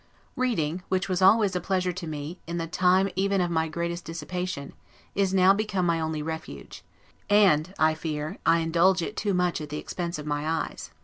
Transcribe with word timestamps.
Reading, 0.35 0.81
which 0.89 1.07
was 1.07 1.21
always 1.21 1.55
a 1.55 1.61
pleasure 1.61 1.91
to 1.93 2.07
me, 2.07 2.39
in 2.47 2.57
the 2.57 2.65
time 2.65 3.07
even 3.15 3.39
of 3.39 3.51
my 3.51 3.67
greatest 3.67 4.03
dissipation, 4.03 4.73
is 5.13 5.31
now 5.31 5.53
become 5.53 5.85
my 5.85 5.99
only 5.99 6.23
refuge; 6.23 6.83
and, 7.29 7.71
I 7.77 7.93
fear, 7.93 8.39
I 8.43 8.61
indulge 8.61 9.03
it 9.03 9.15
too 9.15 9.35
much 9.35 9.61
at 9.61 9.69
the 9.69 9.77
expense 9.77 10.17
of 10.17 10.25
my 10.25 10.49
eyes. 10.49 10.89